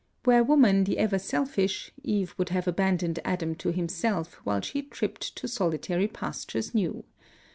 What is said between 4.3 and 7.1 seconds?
while she tripped to solitary pastures new.